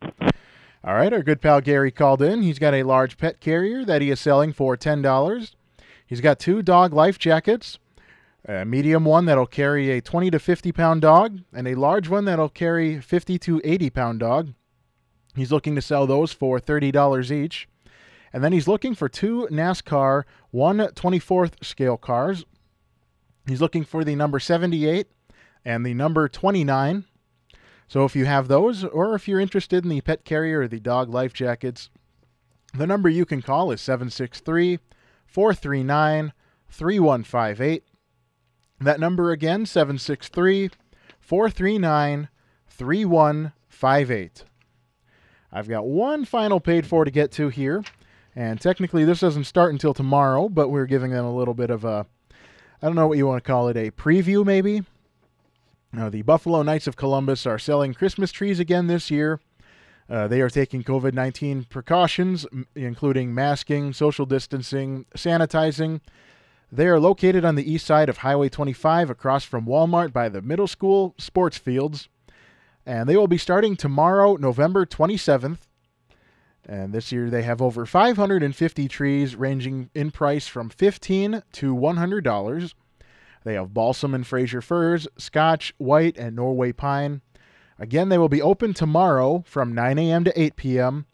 All 0.85 0.93
right, 0.95 1.11
our 1.11 1.23
good 1.23 1.41
pal 1.41 1.59
Gary 1.59 1.91
called 1.91 2.21
in. 2.21 2.41
He's 2.41 2.57
got 2.57 2.73
a 2.73 2.83
large 2.83 3.17
pet 3.17 3.41
carrier 3.41 3.83
that 3.83 4.01
he 4.01 4.09
is 4.09 4.21
selling 4.21 4.53
for 4.53 4.77
$10. 4.77 5.55
He's 6.05 6.21
got 6.21 6.39
two 6.39 6.61
dog 6.61 6.93
life 6.93 7.19
jackets, 7.19 7.79
a 8.47 8.63
medium 8.63 9.03
one 9.03 9.25
that'll 9.25 9.45
carry 9.45 9.91
a 9.91 9.99
20 9.99 10.31
to 10.31 10.39
50 10.39 10.71
pound 10.71 11.01
dog, 11.01 11.39
and 11.53 11.67
a 11.67 11.75
large 11.75 12.07
one 12.07 12.23
that'll 12.23 12.47
carry 12.47 13.01
50 13.01 13.37
to 13.39 13.59
80 13.65 13.89
pound 13.89 14.19
dog. 14.21 14.53
He's 15.35 15.51
looking 15.51 15.75
to 15.75 15.81
sell 15.81 16.07
those 16.07 16.31
for 16.31 16.61
$30 16.61 17.29
each. 17.29 17.67
And 18.37 18.43
then 18.43 18.53
he's 18.53 18.67
looking 18.67 18.93
for 18.93 19.09
two 19.09 19.47
NASCAR 19.49 20.21
124th 20.53 21.65
scale 21.65 21.97
cars. 21.97 22.45
He's 23.47 23.61
looking 23.61 23.83
for 23.83 24.03
the 24.03 24.13
number 24.13 24.39
78 24.39 25.07
and 25.65 25.83
the 25.83 25.95
number 25.95 26.29
29. 26.29 27.05
So 27.87 28.05
if 28.05 28.15
you 28.15 28.25
have 28.25 28.47
those, 28.47 28.83
or 28.83 29.15
if 29.15 29.27
you're 29.27 29.39
interested 29.39 29.83
in 29.83 29.89
the 29.89 30.01
pet 30.01 30.23
carrier 30.23 30.59
or 30.59 30.67
the 30.67 30.79
dog 30.79 31.09
life 31.09 31.33
jackets, 31.33 31.89
the 32.75 32.85
number 32.85 33.09
you 33.09 33.25
can 33.25 33.41
call 33.41 33.71
is 33.71 33.81
763 33.81 34.77
439 35.25 36.31
3158. 36.69 37.83
That 38.79 38.99
number 38.99 39.31
again, 39.31 39.65
763 39.65 40.69
439 41.19 42.29
3158. 42.67 44.43
I've 45.51 45.67
got 45.67 45.87
one 45.87 46.23
final 46.23 46.59
paid 46.59 46.85
for 46.85 47.03
to 47.03 47.09
get 47.09 47.31
to 47.31 47.49
here, 47.49 47.83
and 48.37 48.61
technically 48.61 49.03
this 49.03 49.21
doesn't 49.21 49.45
start 49.45 49.71
until 49.71 49.95
tomorrow, 49.95 50.47
but 50.47 50.69
we're 50.69 50.85
giving 50.85 51.09
them 51.09 51.25
a 51.25 51.35
little 51.35 51.55
bit 51.55 51.71
of 51.71 51.83
a, 51.83 52.05
I 52.79 52.85
don't 52.85 52.95
know 52.95 53.07
what 53.07 53.17
you 53.17 53.25
want 53.25 53.43
to 53.43 53.47
call 53.47 53.67
it, 53.67 53.75
a 53.75 53.89
preview 53.89 54.45
maybe? 54.45 54.83
Uh, 55.97 56.11
the 56.11 56.21
Buffalo 56.21 56.61
Knights 56.61 56.85
of 56.85 56.95
Columbus 56.95 57.47
are 57.47 57.57
selling 57.57 57.95
Christmas 57.95 58.31
trees 58.31 58.59
again 58.59 58.85
this 58.85 59.09
year. 59.09 59.39
Uh, 60.07 60.27
they 60.27 60.39
are 60.39 60.51
taking 60.51 60.83
COVID 60.83 61.15
19 61.15 61.63
precautions, 61.63 62.45
m- 62.53 62.67
including 62.75 63.33
masking, 63.33 63.91
social 63.91 64.27
distancing, 64.27 65.07
sanitizing. 65.15 66.01
They 66.71 66.85
are 66.85 66.99
located 66.99 67.43
on 67.43 67.55
the 67.55 67.69
east 67.69 67.87
side 67.87 68.07
of 68.07 68.17
Highway 68.17 68.49
25 68.49 69.09
across 69.09 69.45
from 69.45 69.65
Walmart 69.65 70.13
by 70.13 70.29
the 70.29 70.43
middle 70.43 70.67
school 70.67 71.15
sports 71.17 71.57
fields. 71.57 72.07
And 72.85 73.09
they 73.09 73.17
will 73.17 73.27
be 73.27 73.39
starting 73.39 73.75
tomorrow, 73.75 74.35
November 74.35 74.85
27th. 74.85 75.57
And 76.67 76.93
this 76.93 77.13
year 77.13 77.29
they 77.29 77.43
have 77.43 77.61
over 77.61 77.85
550 77.85 78.87
trees 78.89 79.35
ranging 79.35 79.89
in 79.95 80.11
price 80.11 80.47
from 80.47 80.69
15 80.69 81.41
to 81.53 81.75
$100. 81.75 82.73
They 83.45 83.53
have 83.53 83.73
balsam 83.73 84.13
and 84.13 84.27
Fraser 84.27 84.61
firs, 84.61 85.07
Scotch, 85.17 85.73
white, 85.77 86.17
and 86.17 86.35
Norway 86.35 86.73
pine. 86.73 87.21
Again, 87.79 88.09
they 88.09 88.17
will 88.17 88.27
be 88.27 88.41
open 88.41 88.73
tomorrow 88.73 89.43
from 89.47 89.73
9 89.73 89.97
a.m. 89.97 90.25
to 90.25 90.39
8 90.41 90.55
p.m. 90.57 91.05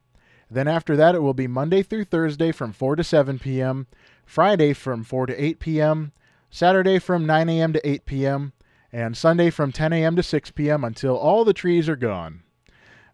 Then 0.50 0.68
after 0.68 0.96
that, 0.96 1.14
it 1.14 1.22
will 1.22 1.34
be 1.34 1.48
Monday 1.48 1.84
through 1.84 2.06
Thursday 2.06 2.52
from 2.52 2.72
4 2.72 2.96
to 2.96 3.04
7 3.04 3.38
p.m., 3.38 3.88
Friday 4.26 4.74
from 4.74 5.04
4 5.04 5.28
to 5.28 5.44
8 5.44 5.60
p.m., 5.60 6.12
Saturday 6.50 7.00
from 7.00 7.26
9 7.26 7.50
a.m. 7.50 7.74
to 7.74 7.88
8 7.88 8.06
p.m., 8.06 8.54
and 8.92 9.18
Sunday 9.18 9.50
from 9.50 9.72
10 9.72 9.92
a.m. 9.92 10.16
to 10.16 10.24
6 10.24 10.52
p.m. 10.52 10.84
until 10.84 11.18
all 11.18 11.44
the 11.44 11.54
trees 11.54 11.90
are 11.90 11.96
gone. 11.96 12.43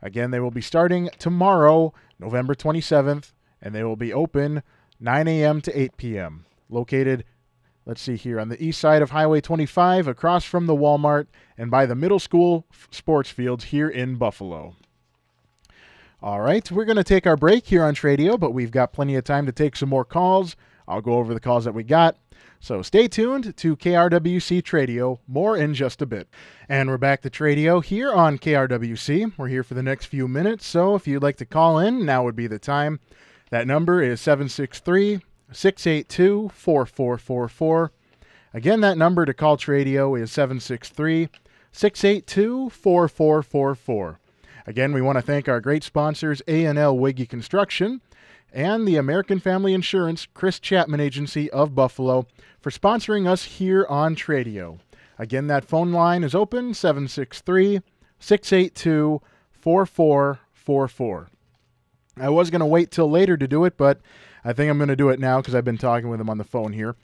Again, 0.01 0.31
they 0.31 0.39
will 0.39 0.51
be 0.51 0.61
starting 0.61 1.09
tomorrow, 1.19 1.93
November 2.19 2.55
27th, 2.55 3.31
and 3.61 3.75
they 3.75 3.83
will 3.83 3.95
be 3.95 4.13
open 4.13 4.63
9 4.99 5.27
a.m. 5.27 5.61
to 5.61 5.79
8 5.79 5.97
p.m. 5.97 6.45
Located 6.69 7.25
let's 7.89 8.01
see 8.01 8.15
here 8.15 8.39
on 8.39 8.49
the 8.49 8.63
east 8.63 8.79
side 8.79 9.01
of 9.01 9.09
Highway 9.09 9.41
25, 9.41 10.07
across 10.07 10.45
from 10.45 10.67
the 10.67 10.75
Walmart, 10.75 11.25
and 11.57 11.71
by 11.71 11.87
the 11.87 11.95
middle 11.95 12.19
school 12.19 12.67
sports 12.91 13.31
fields 13.31 13.65
here 13.65 13.89
in 13.89 14.15
Buffalo. 14.15 14.75
All 16.21 16.39
right, 16.39 16.69
we're 16.71 16.85
going 16.85 16.97
to 16.97 17.03
take 17.03 17.25
our 17.25 17.35
break 17.35 17.65
here 17.65 17.83
on 17.83 17.95
Tradio, 17.95 18.39
but 18.39 18.51
we've 18.51 18.69
got 18.69 18.93
plenty 18.93 19.15
of 19.15 19.23
time 19.23 19.47
to 19.47 19.51
take 19.51 19.75
some 19.75 19.89
more 19.89 20.05
calls. 20.05 20.55
I'll 20.87 21.01
go 21.01 21.13
over 21.13 21.33
the 21.33 21.39
calls 21.39 21.65
that 21.65 21.73
we 21.73 21.83
got. 21.83 22.15
So 22.61 22.81
stay 22.81 23.07
tuned 23.07 23.55
to 23.55 23.77
KRWC 23.77 24.61
Tradio, 24.61 25.19
more 25.27 25.55
in 25.55 25.73
just 25.73 26.01
a 26.01 26.05
bit. 26.05 26.27
And 26.67 26.89
we're 26.89 26.97
back 26.97 27.21
to 27.21 27.29
Tradio 27.29 27.83
here 27.83 28.11
on 28.11 28.37
KRWC. 28.37 29.31
We're 29.37 29.47
here 29.47 29.63
for 29.63 29.75
the 29.75 29.83
next 29.83 30.07
few 30.07 30.27
minutes, 30.27 30.65
so 30.65 30.93
if 30.95 31.07
you'd 31.07 31.23
like 31.23 31.37
to 31.37 31.45
call 31.45 31.79
in, 31.79 32.05
now 32.05 32.23
would 32.25 32.35
be 32.35 32.47
the 32.47 32.59
time. 32.59 32.99
That 33.49 33.65
number 33.65 34.03
is 34.03 34.19
763 34.19 35.21
682 35.51 36.49
4444. 36.49 37.91
Again, 38.53 38.81
that 38.81 38.97
number 38.97 39.25
to 39.25 39.33
call 39.33 39.55
Tradio 39.57 40.19
is 40.19 40.29
763 40.31 41.29
682 41.71 42.69
4444. 42.71 44.19
Again, 44.67 44.91
we 44.91 45.01
want 45.01 45.17
to 45.17 45.21
thank 45.21 45.47
our 45.47 45.61
great 45.61 45.83
sponsors, 45.83 46.41
A&L 46.47 46.97
Wiggy 46.97 47.25
Construction 47.25 48.01
and 48.53 48.87
the 48.87 48.95
American 48.95 49.39
Family 49.39 49.73
Insurance 49.73 50.27
Chris 50.33 50.59
Chapman 50.59 50.99
Agency 50.99 51.49
of 51.51 51.75
Buffalo 51.75 52.27
for 52.59 52.69
sponsoring 52.69 53.27
us 53.27 53.43
here 53.43 53.85
on 53.89 54.15
Tradio. 54.15 54.79
Again, 55.17 55.47
that 55.47 55.65
phone 55.65 55.91
line 55.91 56.23
is 56.23 56.33
open 56.33 56.73
763 56.73 57.81
682 58.19 59.21
4444. 59.51 61.27
I 62.17 62.29
was 62.29 62.49
going 62.49 62.59
to 62.59 62.65
wait 62.65 62.91
till 62.91 63.09
later 63.09 63.37
to 63.37 63.47
do 63.47 63.65
it, 63.65 63.77
but 63.77 63.99
I 64.43 64.53
think 64.53 64.69
I'm 64.69 64.77
going 64.77 64.89
to 64.89 64.95
do 64.95 65.09
it 65.09 65.19
now 65.19 65.41
because 65.41 65.55
I've 65.55 65.65
been 65.65 65.77
talking 65.77 66.09
with 66.09 66.21
him 66.21 66.29
on 66.29 66.37
the 66.37 66.43
phone 66.43 66.73
here. 66.73 66.95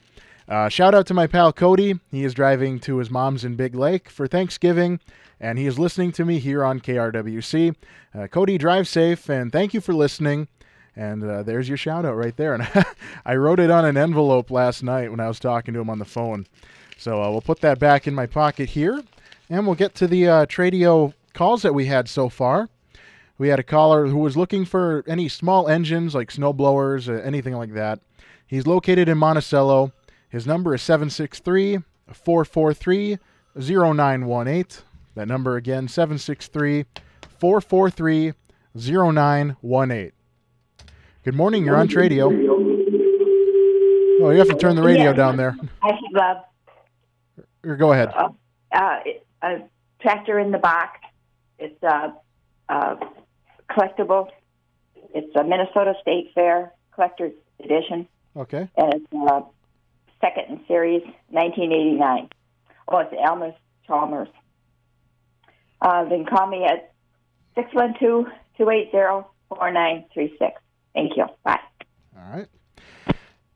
Uh, 0.48 0.68
shout 0.68 0.94
out 0.94 1.06
to 1.06 1.14
my 1.14 1.26
pal 1.26 1.52
Cody. 1.52 1.98
He 2.10 2.24
is 2.24 2.34
driving 2.34 2.78
to 2.80 2.98
his 2.98 3.10
mom's 3.10 3.44
in 3.44 3.56
Big 3.56 3.74
Lake 3.74 4.08
for 4.08 4.26
Thanksgiving, 4.26 5.00
and 5.40 5.58
he 5.58 5.66
is 5.66 5.78
listening 5.78 6.12
to 6.12 6.24
me 6.24 6.38
here 6.38 6.64
on 6.64 6.80
KRWC. 6.80 7.74
Uh, 8.14 8.26
Cody, 8.28 8.56
drive 8.56 8.86
safe, 8.86 9.28
and 9.28 9.50
thank 9.50 9.74
you 9.74 9.80
for 9.80 9.92
listening. 9.92 10.48
And 10.96 11.22
uh, 11.22 11.42
there's 11.42 11.68
your 11.68 11.76
shout 11.76 12.06
out 12.06 12.16
right 12.16 12.36
there. 12.36 12.54
And 12.54 12.66
I 13.26 13.36
wrote 13.36 13.60
it 13.60 13.70
on 13.70 13.84
an 13.84 13.96
envelope 13.96 14.50
last 14.50 14.82
night 14.82 15.10
when 15.10 15.20
I 15.20 15.28
was 15.28 15.38
talking 15.38 15.74
to 15.74 15.80
him 15.80 15.90
on 15.90 15.98
the 15.98 16.04
phone. 16.04 16.46
So 16.96 17.22
uh, 17.22 17.30
we'll 17.30 17.42
put 17.42 17.60
that 17.60 17.78
back 17.78 18.06
in 18.06 18.14
my 18.14 18.26
pocket 18.26 18.70
here, 18.70 19.02
and 19.50 19.66
we'll 19.66 19.74
get 19.74 19.94
to 19.96 20.06
the 20.06 20.26
uh, 20.26 20.46
Tradio 20.46 21.12
calls 21.34 21.60
that 21.62 21.74
we 21.74 21.86
had 21.86 22.08
so 22.08 22.30
far. 22.30 22.70
We 23.38 23.48
had 23.48 23.60
a 23.60 23.64
caller 23.64 24.06
who 24.06 24.16
was 24.16 24.36
looking 24.36 24.64
for 24.64 25.04
any 25.06 25.28
small 25.28 25.68
engines 25.68 26.14
like 26.14 26.30
snow 26.30 26.54
blowers, 26.54 27.08
uh, 27.08 27.20
anything 27.22 27.54
like 27.54 27.74
that. 27.74 28.00
He's 28.46 28.66
located 28.66 29.10
in 29.10 29.18
Monticello. 29.18 29.92
His 30.28 30.46
number 30.46 30.74
is 30.74 30.80
763 30.82 31.80
443 32.12 33.18
0918. 33.58 34.64
That 35.14 35.28
number 35.28 35.56
again, 35.56 35.88
763 35.88 36.86
443 37.38 38.32
0918. 38.74 40.12
Good 41.26 41.34
morning, 41.34 41.66
you're 41.66 41.76
on 41.76 41.88
Tradio. 41.88 42.26
Oh, 44.22 44.30
you 44.30 44.38
have 44.38 44.46
to 44.46 44.54
turn 44.54 44.76
the 44.76 44.82
radio 44.84 45.06
Yeah. 45.06 45.12
down 45.14 45.36
there. 45.36 45.56
I 45.82 45.90
have 46.14 46.44
Or 47.64 47.74
go 47.74 47.92
ahead. 47.92 48.10
a, 48.14 48.30
uh, 48.72 49.00
a 49.42 49.58
tractor 50.00 50.38
in 50.38 50.52
the 50.52 50.58
box. 50.58 51.00
It's 51.58 51.82
a, 51.82 52.14
a 52.68 52.96
collectible. 53.68 54.28
It's 55.16 55.34
a 55.34 55.42
Minnesota 55.42 55.94
State 56.00 56.30
Fair 56.32 56.70
collector's 56.92 57.32
edition, 57.58 58.06
Okay. 58.36 58.68
and 58.76 58.94
it's 58.94 59.12
uh, 59.28 59.40
second 60.20 60.44
in 60.48 60.60
series, 60.68 61.02
1989. 61.30 62.28
Oh, 62.86 62.98
it's 62.98 63.12
Elmer 63.20 63.52
Chalmers. 63.84 64.28
Uh, 65.82 66.04
they 66.04 66.18
can 66.22 66.26
call 66.26 66.46
me 66.46 66.64
at 66.66 66.92
612-280-4936. 67.56 70.52
Thank 70.96 71.16
you. 71.16 71.26
Bye. 71.44 71.60
All 72.16 72.36
right. 72.36 72.48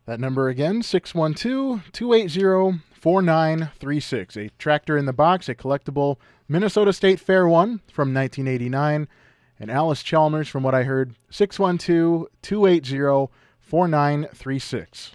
That 0.05 0.21
number 0.21 0.49
again, 0.49 0.83
612 0.83 1.91
280 1.91 2.83
4936. 2.93 4.37
A 4.37 4.51
tractor 4.59 4.99
in 4.99 5.07
the 5.07 5.13
box, 5.15 5.49
a 5.49 5.55
collectible 5.55 6.17
Minnesota 6.49 6.93
State 6.93 7.19
Fair 7.19 7.49
one 7.49 7.81
from 7.91 8.13
1989. 8.13 9.09
And 9.59 9.71
Allis-Chalmers, 9.71 10.49
from 10.49 10.63
what 10.63 10.75
I 10.75 10.83
heard, 10.83 11.15
612 11.31 12.27
280 12.43 13.33
4936. 13.59 15.13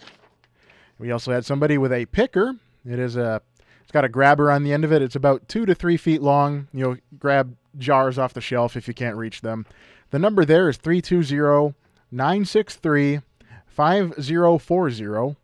We 0.98 1.12
also 1.12 1.32
had 1.32 1.46
somebody 1.46 1.78
with 1.78 1.92
a 1.94 2.06
picker. 2.08 2.56
It 2.86 2.98
is 3.00 3.18
a 3.18 3.42
it's 3.84 3.92
got 3.92 4.06
a 4.06 4.10
grabber 4.10 4.50
on 4.50 4.64
the 4.64 4.74
end 4.74 4.84
of 4.84 4.92
it. 4.92 5.04
It's 5.04 5.16
about 5.16 5.48
two 5.48 5.66
to 5.68 5.76
three 5.76 5.98
feet 5.98 6.22
long. 6.24 6.70
You'll 6.74 6.98
grab 7.20 7.56
jars 7.78 8.18
off 8.18 8.34
the 8.34 8.42
shelf 8.42 8.76
if 8.76 8.88
you 8.88 8.96
can't 8.96 9.16
reach 9.16 9.42
them. 9.42 9.66
The 10.10 10.18
number 10.18 10.44
there 10.44 10.70
is 10.70 10.78
320 10.78 11.76
963 12.16 13.20
5040. 13.68 15.36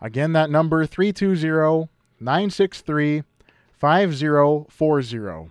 Again, 0.00 0.32
that 0.34 0.50
number 0.50 0.86
320 0.86 1.88
963 2.20 3.24
5040. 3.72 5.50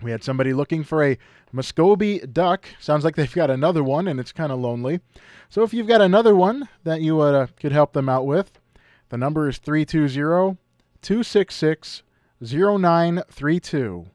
We 0.00 0.10
had 0.12 0.22
somebody 0.22 0.52
looking 0.52 0.84
for 0.84 1.02
a 1.02 1.18
Muscovy 1.50 2.20
duck. 2.20 2.66
Sounds 2.78 3.04
like 3.04 3.16
they've 3.16 3.34
got 3.34 3.50
another 3.50 3.82
one, 3.82 4.06
and 4.06 4.20
it's 4.20 4.30
kind 4.30 4.52
of 4.52 4.60
lonely. 4.60 5.00
So 5.48 5.62
if 5.62 5.74
you've 5.74 5.88
got 5.88 6.00
another 6.00 6.36
one 6.36 6.68
that 6.84 7.00
you 7.00 7.20
uh, 7.20 7.48
could 7.58 7.72
help 7.72 7.94
them 7.94 8.08
out 8.08 8.26
with, 8.26 8.60
the 9.08 9.18
number 9.18 9.48
is 9.48 9.58
320 9.58 10.56
266 11.02 12.02
0932. 12.40 14.06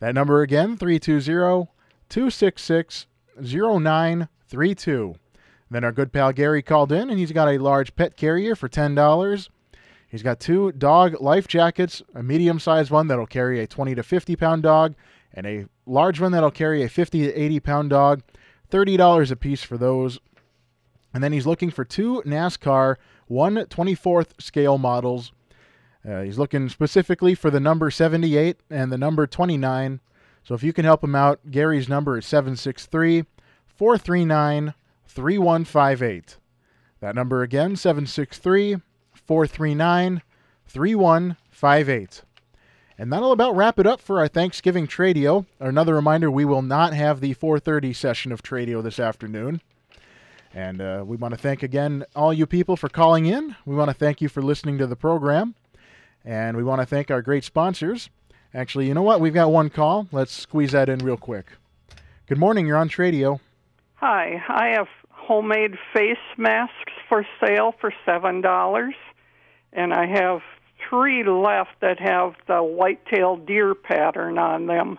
That 0.00 0.14
number 0.14 0.40
again, 0.40 0.78
320 0.78 1.68
266 2.08 3.06
0932. 3.38 4.37
Then 5.70 5.84
our 5.84 5.92
good 5.92 6.12
pal 6.12 6.32
Gary 6.32 6.62
called 6.62 6.92
in, 6.92 7.10
and 7.10 7.18
he's 7.18 7.32
got 7.32 7.48
a 7.48 7.58
large 7.58 7.94
pet 7.94 8.16
carrier 8.16 8.56
for 8.56 8.68
$10. 8.68 9.48
He's 10.08 10.22
got 10.22 10.40
two 10.40 10.72
dog 10.72 11.20
life 11.20 11.46
jackets, 11.46 12.02
a 12.14 12.22
medium 12.22 12.58
sized 12.58 12.90
one 12.90 13.08
that'll 13.08 13.26
carry 13.26 13.60
a 13.60 13.66
20 13.66 13.94
to 13.94 14.02
50 14.02 14.36
pound 14.36 14.62
dog, 14.62 14.94
and 15.34 15.46
a 15.46 15.66
large 15.84 16.20
one 16.20 16.32
that'll 16.32 16.50
carry 16.50 16.82
a 16.82 16.88
50 16.88 17.26
to 17.26 17.34
80 17.34 17.60
pound 17.60 17.90
dog. 17.90 18.22
$30 18.70 19.30
a 19.30 19.36
piece 19.36 19.62
for 19.62 19.78
those. 19.78 20.18
And 21.14 21.22
then 21.22 21.32
he's 21.32 21.46
looking 21.46 21.70
for 21.70 21.84
two 21.84 22.22
NASCAR 22.26 22.96
124th 23.30 24.40
scale 24.40 24.78
models. 24.78 25.32
Uh, 26.08 26.22
he's 26.22 26.38
looking 26.38 26.68
specifically 26.68 27.34
for 27.34 27.50
the 27.50 27.60
number 27.60 27.90
78 27.90 28.58
and 28.70 28.92
the 28.92 28.98
number 28.98 29.26
29. 29.26 30.00
So 30.42 30.54
if 30.54 30.62
you 30.62 30.72
can 30.72 30.84
help 30.84 31.02
him 31.02 31.14
out, 31.14 31.50
Gary's 31.50 31.88
number 31.88 32.18
is 32.18 32.26
763 32.26 33.24
439 33.78 34.74
3158. 35.06 36.36
That 37.00 37.14
number 37.14 37.42
again, 37.42 37.76
763 37.76 38.78
439 39.14 40.22
3158. 40.66 42.22
And 42.98 43.12
that'll 43.12 43.30
about 43.30 43.54
wrap 43.54 43.78
it 43.78 43.86
up 43.86 44.00
for 44.00 44.18
our 44.18 44.26
Thanksgiving 44.26 44.88
Tradio. 44.88 45.46
Another 45.60 45.94
reminder, 45.94 46.28
we 46.28 46.44
will 46.44 46.62
not 46.62 46.92
have 46.92 47.20
the 47.20 47.34
4:30 47.34 47.94
session 47.94 48.32
of 48.32 48.42
Tradio 48.42 48.82
this 48.82 48.98
afternoon. 48.98 49.60
And 50.52 50.80
uh, 50.80 51.04
we 51.06 51.16
want 51.16 51.34
to 51.34 51.38
thank 51.38 51.62
again 51.62 52.04
all 52.16 52.32
you 52.32 52.46
people 52.46 52.76
for 52.76 52.88
calling 52.88 53.26
in. 53.26 53.54
We 53.64 53.76
want 53.76 53.90
to 53.90 53.94
thank 53.94 54.20
you 54.20 54.28
for 54.28 54.42
listening 54.42 54.78
to 54.78 54.88
the 54.88 54.96
program. 54.96 55.54
And 56.24 56.56
we 56.56 56.64
want 56.64 56.80
to 56.80 56.86
thank 56.86 57.12
our 57.12 57.22
great 57.22 57.44
sponsors. 57.44 58.10
Actually, 58.52 58.88
you 58.88 58.94
know 58.94 59.02
what? 59.02 59.20
We've 59.20 59.32
got 59.32 59.52
one 59.52 59.70
call. 59.70 60.08
Let's 60.10 60.32
squeeze 60.32 60.72
that 60.72 60.88
in 60.88 60.98
real 60.98 61.16
quick. 61.16 61.52
Good 62.26 62.38
morning. 62.38 62.66
You're 62.66 62.76
on 62.76 62.88
Tradio. 62.88 63.38
Hi. 64.00 64.40
I 64.48 64.68
have 64.76 64.86
homemade 65.10 65.76
face 65.92 66.16
masks 66.36 66.92
for 67.08 67.26
sale 67.40 67.74
for 67.80 67.92
$7. 68.06 68.92
And 69.72 69.92
I 69.92 70.06
have 70.06 70.40
three 70.88 71.24
left 71.24 71.80
that 71.80 71.98
have 71.98 72.34
the 72.46 72.62
white-tailed 72.62 73.44
deer 73.46 73.74
pattern 73.74 74.38
on 74.38 74.66
them. 74.66 74.98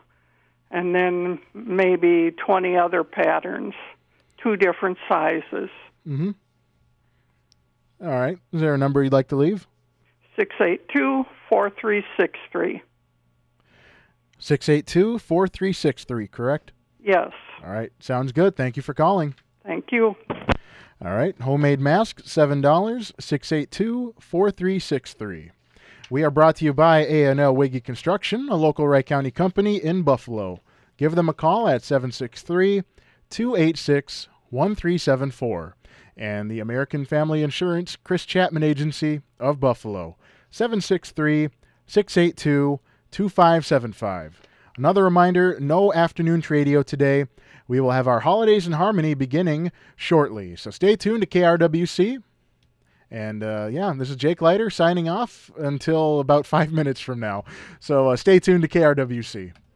And 0.70 0.94
then 0.94 1.40
maybe 1.54 2.32
20 2.32 2.76
other 2.78 3.04
patterns, 3.06 3.74
two 4.44 4.58
different 4.58 4.98
sizes. 5.08 5.70
Mm-hmm. 6.06 6.32
All 8.02 8.20
right. 8.20 8.38
Is 8.52 8.62
there 8.62 8.74
a 8.74 8.78
number 8.78 9.02
you'd 9.02 9.14
like 9.14 9.30
to 9.30 9.36
leave? 9.38 9.66
682 10.36 11.26
4363. 11.50 12.82
682 14.38 15.20
4363, 15.20 16.28
correct? 16.28 16.72
Yes. 17.02 17.32
All 17.64 17.72
right. 17.72 17.92
Sounds 18.00 18.32
good. 18.32 18.56
Thank 18.56 18.78
you 18.78 18.84
for 18.84 18.94
calling. 18.94 19.36
Thank 19.66 19.92
you. 19.92 20.16
All 21.04 21.14
right. 21.14 21.40
Homemade 21.42 21.80
mask, 21.80 22.22
$7. 22.24 23.12
682 23.20 24.16
4363. 24.20 25.52
We 26.10 26.24
are 26.24 26.32
brought 26.32 26.56
to 26.58 26.66
you 26.66 26.74
by 26.74 27.06
A&L 27.06 27.56
Wiggy 27.56 27.82
Construction, 27.82 28.50
a 28.50 28.56
local 28.56 28.88
Wright 28.88 29.06
County 29.06 29.32
company 29.32 29.78
in 29.78 30.02
Buffalo. 30.02 30.60
Give 30.98 31.16
them 31.16 31.30
a 31.30 31.34
call 31.34 31.68
at 31.68 31.84
763 31.84 32.84
286 33.30 34.28
1374. 34.50 35.76
And 36.18 36.50
the 36.52 36.60
American 36.60 37.06
Family 37.06 37.44
Insurance 37.44 37.96
Chris 37.96 38.26
Chapman 38.26 38.64
Agency 38.64 39.22
of 39.40 39.60
Buffalo, 39.60 40.18
763 40.50 41.50
682 41.86 42.80
2575. 43.12 44.42
Another 44.78 45.04
reminder 45.04 45.58
no 45.60 45.94
afternoon 45.94 46.42
tradio 46.42 46.84
today. 46.84 47.26
We 47.68 47.80
will 47.80 47.92
have 47.92 48.08
our 48.08 48.22
Holidays 48.22 48.66
in 48.66 48.74
Harmony 48.74 49.14
beginning 49.14 49.72
shortly. 49.96 50.56
So 50.56 50.72
stay 50.72 50.96
tuned 50.96 51.22
to 51.22 51.28
KRWC. 51.28 52.24
And 53.12 53.44
uh, 53.44 53.70
yeah, 53.72 53.94
this 53.98 54.10
is 54.10 54.16
Jake 54.16 54.42
Leiter 54.42 54.70
signing 54.70 55.10
off 55.10 55.52
until 55.58 56.20
about 56.20 56.46
five 56.48 56.72
minutes 56.72 57.00
from 57.00 57.20
now. 57.20 57.44
So 57.80 58.10
uh, 58.10 58.16
stay 58.16 58.40
tuned 58.40 58.62
to 58.64 58.68
KRWC. 58.68 59.54